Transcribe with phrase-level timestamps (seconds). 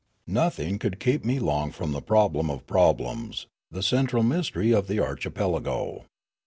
[0.25, 4.99] Nothing could keep me long from the problem of problems, the central mysterj' of the
[4.99, 6.05] archipelago.